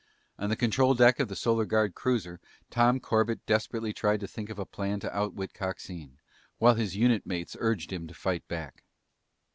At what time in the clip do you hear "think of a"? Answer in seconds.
4.27-4.65